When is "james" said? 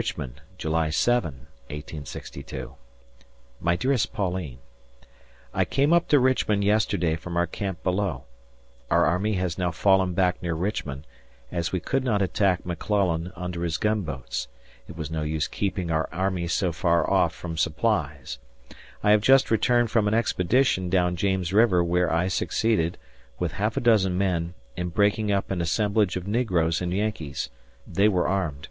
21.16-21.52